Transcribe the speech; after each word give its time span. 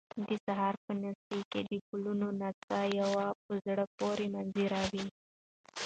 د 0.27 0.29
سهار 0.45 0.75
په 0.85 0.91
نسي 1.01 1.39
کې 1.51 1.61
د 1.69 1.71
ګلانو 1.87 2.29
نڅا 2.41 2.79
یو 2.99 3.11
په 3.45 3.53
زړه 3.65 3.85
پورې 3.97 4.25
منظر 4.35 4.71
وي 4.91 5.05